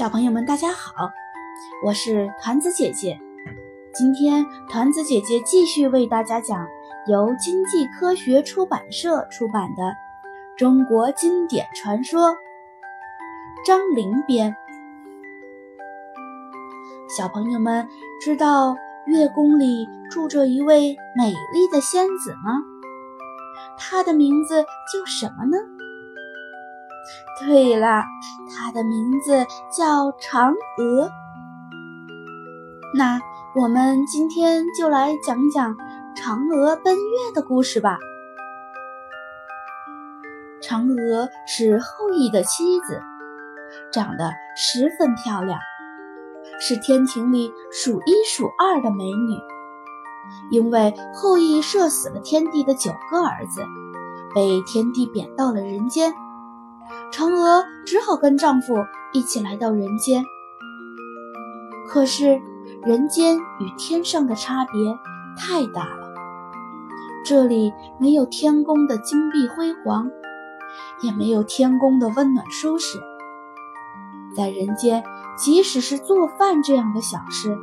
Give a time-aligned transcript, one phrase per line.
[0.00, 1.10] 小朋友们，大家好，
[1.84, 3.20] 我是团子姐姐。
[3.92, 6.66] 今天团子姐姐继续为大家讲
[7.06, 9.82] 由经济科学出版社出版的
[10.56, 12.30] 《中国经典传说》
[13.66, 14.56] 张陵编。
[17.14, 17.86] 小朋友们
[18.22, 18.74] 知道
[19.04, 22.52] 月宫里住着一位美丽的仙子吗？
[23.76, 25.58] 她的名字叫什么呢？
[27.40, 28.04] 对了，
[28.54, 29.46] 它的名字
[29.76, 31.10] 叫嫦娥。
[32.96, 33.20] 那
[33.54, 35.76] 我们今天就来讲讲
[36.16, 37.98] 嫦娥奔月的故事吧。
[40.60, 43.00] 嫦娥是后羿的妻子，
[43.92, 45.58] 长得十分漂亮，
[46.60, 49.40] 是天庭里数一数二的美女。
[50.50, 53.62] 因为后羿射死了天帝的九个儿子，
[54.34, 56.12] 被天帝贬到了人间。
[57.12, 58.74] 嫦娥只好跟丈夫
[59.12, 60.24] 一起来到人间。
[61.88, 62.40] 可是，
[62.84, 64.98] 人间与天上的差别
[65.36, 66.08] 太大了。
[67.24, 70.08] 这里没有天宫的金碧辉煌，
[71.02, 72.98] 也没有天宫的温暖舒适。
[74.36, 75.02] 在人间，
[75.36, 77.58] 即使是做饭这样的小事，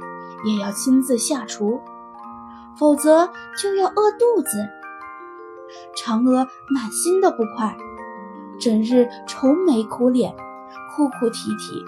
[0.46, 1.80] 也要亲自下厨，
[2.78, 4.58] 否则就要饿肚子。
[5.96, 7.78] 嫦娥满心的不快。
[8.60, 10.34] 整日愁眉苦脸，
[10.96, 11.84] 哭哭啼啼。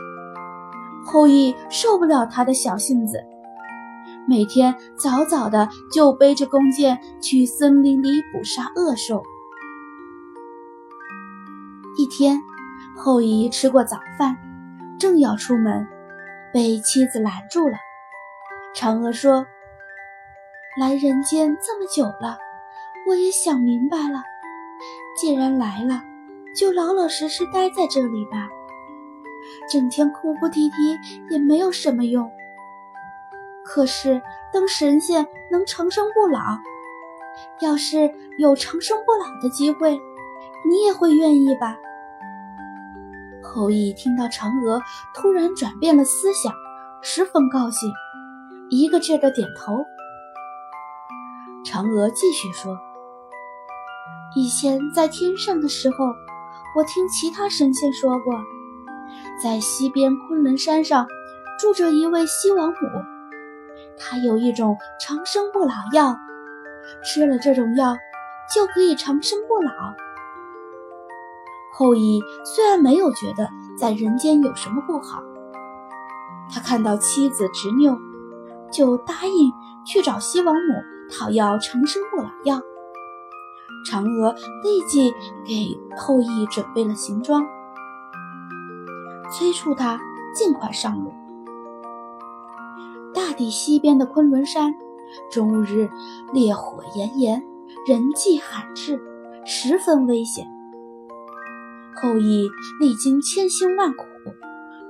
[1.06, 3.24] 后羿受不了他的小性子，
[4.28, 9.24] 每天早早的就背着弓箭去森林里捕杀恶兽。
[11.98, 12.40] 一天，
[12.96, 14.38] 后羿吃过早饭，
[15.00, 15.88] 正要出门，
[16.54, 17.78] 被妻子拦住了。
[18.76, 19.48] 嫦娥说
[20.80, 22.38] ：“来人间这么久了，
[23.08, 24.24] 我也想明白了，
[25.20, 26.04] 既然来了。”
[26.56, 28.50] 就老老实实待在这里吧，
[29.72, 30.76] 整天哭哭啼啼
[31.30, 32.30] 也没有什么用。
[33.64, 34.22] 可是
[34.52, 36.40] 当神仙能长生不老，
[37.62, 39.92] 要是有长生不老的机会，
[40.68, 41.78] 你也会愿意吧？
[43.44, 44.82] 后羿听到嫦娥
[45.14, 46.54] 突然转变了思想，
[47.02, 47.90] 十分高兴，
[48.70, 49.86] 一个劲儿的点头。
[51.64, 52.78] 嫦娥继续说
[54.36, 55.96] ：“以前在天上的时候。”
[56.76, 58.34] 我听其他神仙说过，
[59.44, 61.08] 在西边昆仑山上
[61.60, 62.76] 住着一位西王母，
[63.98, 66.16] 她有一种长生不老药，
[67.04, 67.98] 吃了这种药
[68.54, 69.72] 就可以长生不老。
[71.74, 75.24] 后羿虽然没有觉得在人间有什么不好，
[76.54, 77.98] 他看到妻子执拗，
[78.72, 79.52] 就答应
[79.86, 80.62] 去找西王母
[81.12, 82.62] 讨要长生不老药。
[83.86, 85.12] 嫦娥立即
[85.46, 87.46] 给后羿准备了行装，
[89.32, 90.00] 催促他
[90.36, 91.14] 尽快上路。
[93.14, 94.74] 大地西边的昆仑山，
[95.32, 95.90] 终日
[96.34, 97.44] 烈火炎炎，
[97.88, 99.02] 人迹罕至，
[99.46, 100.46] 十分危险。
[101.96, 104.04] 后羿历经千辛万苦，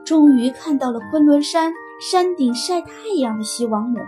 [0.05, 3.99] 终于看到了昆仑山山顶晒太阳的西王母。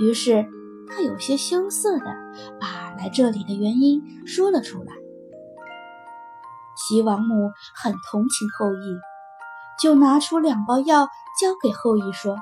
[0.00, 0.46] 于是。
[0.94, 2.04] 他有些羞涩地
[2.60, 4.92] 把来这里的原因说了出来。
[6.76, 9.00] 西王母很同情后羿，
[9.80, 11.08] 就拿出两包药
[11.40, 12.36] 交给后羿说：“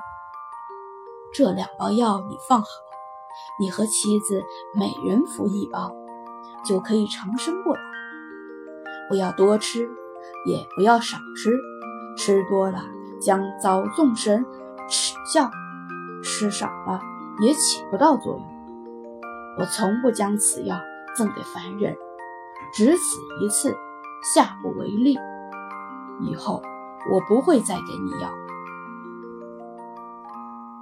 [1.33, 2.67] 这两包药你放好，
[3.59, 4.43] 你和妻子
[4.75, 5.95] 每人服一包，
[6.63, 7.79] 就可以长生不老。
[9.09, 9.89] 不要多吃，
[10.45, 11.51] 也不要少吃，
[12.15, 12.83] 吃多了
[13.19, 14.45] 将遭众神
[14.87, 15.49] 耻笑，
[16.23, 17.01] 吃少了。”
[17.41, 18.60] 也起不到作用。
[19.59, 20.79] 我从不将此药
[21.15, 21.95] 赠给凡人，
[22.73, 23.75] 只此一次，
[24.33, 25.17] 下不为例。
[26.21, 26.61] 以后
[27.11, 28.29] 我不会再给你药。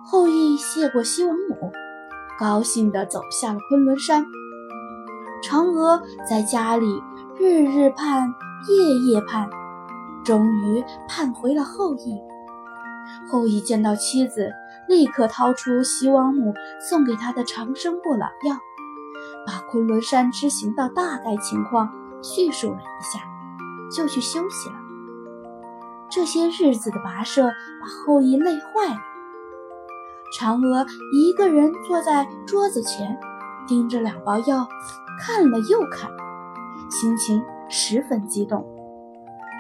[0.06, 1.72] 后羿谢过西王母，
[2.40, 4.26] 高兴地走下了昆仑山。
[5.44, 7.02] 嫦娥在家里
[7.38, 8.34] 日日盼，
[8.68, 9.50] 夜夜盼，
[10.24, 12.20] 终于盼回了后羿。
[13.32, 14.52] 后羿见到妻子。
[14.90, 16.52] 立刻掏出西王母
[16.90, 18.58] 送给他的长生不老药，
[19.46, 21.92] 把昆仑山之行的大概情况
[22.24, 23.22] 叙述了一下，
[23.96, 24.76] 就去休息了。
[26.10, 29.00] 这些日子的跋涉把后羿累坏了。
[30.40, 30.84] 嫦娥
[31.14, 33.16] 一个人坐在桌子前，
[33.68, 34.68] 盯着两包药，
[35.20, 36.10] 看了又看，
[36.90, 37.40] 心情
[37.70, 38.66] 十分激动，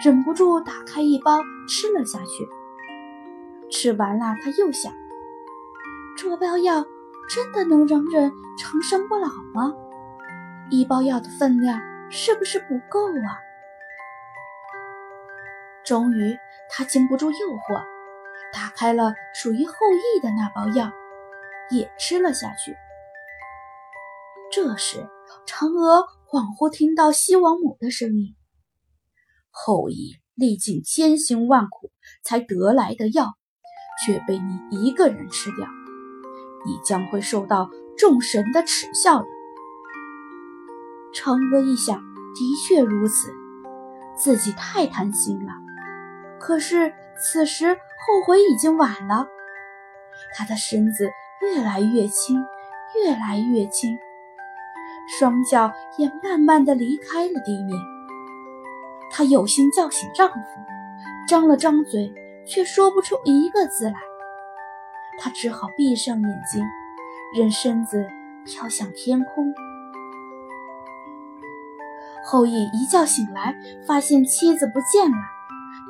[0.04, 2.50] 忍不住打开一包吃了下去。
[3.70, 4.92] 吃完了，他又想。
[6.22, 6.86] 这包药
[7.34, 9.74] 真的能让人长生不老吗？
[10.70, 11.80] 一包药的分量
[12.12, 13.40] 是不是不够啊？
[15.86, 16.38] 终于，
[16.70, 17.82] 他经不住诱惑，
[18.54, 20.92] 打开了属于后羿的那包药，
[21.72, 22.76] 也吃了下去。
[24.52, 25.08] 这时，
[25.48, 28.36] 嫦娥恍惚听到西王母的声音
[29.52, 31.94] ：“后羿历尽千辛万苦
[32.24, 33.38] 才得来的药，
[34.06, 35.66] 却被你一个人吃掉，
[36.70, 39.28] 你将会受到众神的耻笑的。”
[41.12, 43.34] 嫦娥一想，的确如此，
[44.16, 45.52] 自己太贪心了。
[46.40, 49.28] 可是此时后悔已经晚了，
[50.38, 51.10] 她的身子
[51.42, 52.38] 越来越轻，
[52.96, 53.98] 越来越轻，
[55.18, 57.76] 双脚也慢慢的离开了地面。
[59.10, 60.38] 她有心叫醒丈夫，
[61.28, 62.14] 张了张嘴，
[62.46, 64.09] 却说不出一个字来。
[65.20, 66.64] 他只好闭上眼睛，
[67.36, 68.08] 任身子
[68.46, 69.54] 飘向天空。
[72.26, 73.56] 后羿一觉醒来，
[73.88, 75.18] 发现妻子不见了，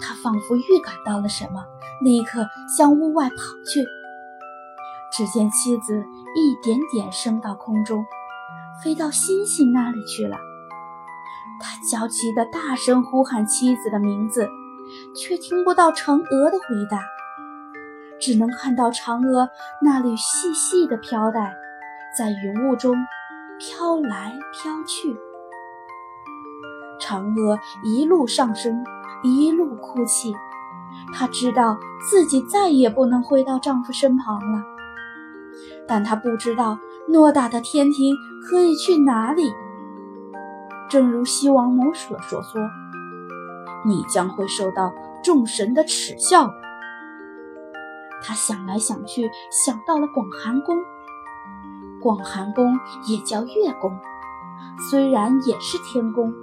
[0.01, 1.63] 他仿佛预感到了什么，
[2.03, 2.47] 立刻
[2.77, 3.85] 向屋外跑去。
[5.11, 6.05] 只见妻子
[6.35, 8.05] 一点点升到空中，
[8.83, 10.37] 飞到星星那里去了。
[11.59, 14.47] 他焦急地大声呼喊妻子的名字，
[15.15, 17.01] 却听不到嫦娥的回答，
[18.29, 19.49] 只能看到嫦娥
[19.81, 21.51] 那缕细细的飘带，
[22.15, 22.95] 在云雾中
[23.57, 25.17] 飘来飘去。
[27.01, 28.83] 嫦娥一路上升，
[29.23, 30.31] 一路哭泣。
[31.11, 34.61] 她知道自己再也不能回到丈夫身旁了，
[35.87, 36.77] 但她不知道
[37.11, 38.15] 偌大的天庭
[38.47, 39.51] 可以去哪里。
[40.87, 42.61] 正如西王母所说
[43.87, 44.93] ：“你将会受到
[45.23, 46.47] 众神的耻笑。”
[48.24, 50.77] 他想来想去，想到了广寒宫。
[52.01, 53.98] 广寒宫也叫月宫，
[54.89, 56.33] 虽然也是天宫。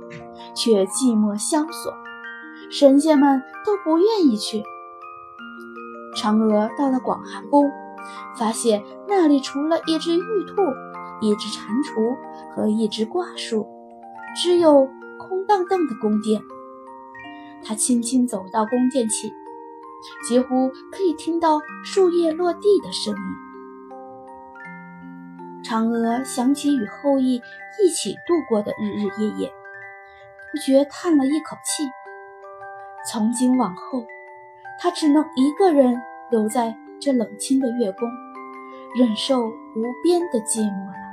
[0.54, 1.92] 却寂寞萧索，
[2.70, 4.62] 神仙们都不愿意去。
[6.16, 7.70] 嫦娥到了广寒宫，
[8.38, 10.62] 发现那里除了一只玉兔、
[11.20, 12.16] 一只蟾蜍
[12.54, 13.66] 和一只挂树，
[14.34, 14.88] 只有
[15.18, 16.42] 空荡荡的宫殿。
[17.62, 19.30] 她轻轻走到宫殿前，
[20.28, 23.20] 几乎可以听到树叶落地的声音。
[25.64, 27.40] 嫦娥想起与后羿
[27.82, 29.52] 一起度过的日日夜夜。
[30.52, 31.82] 不觉叹了一口气。
[33.10, 34.06] 从今往后，
[34.80, 36.00] 他只能一个人
[36.30, 38.08] 留在这冷清的月宫，
[38.98, 41.05] 忍受无边的寂寞了。